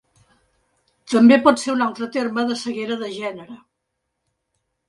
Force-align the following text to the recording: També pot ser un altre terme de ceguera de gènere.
També 1.13 1.37
pot 1.43 1.61
ser 1.65 1.71
un 1.75 1.85
altre 1.87 2.09
terme 2.17 2.47
de 2.53 2.57
ceguera 2.65 2.99
de 3.05 3.11
gènere. 3.19 3.63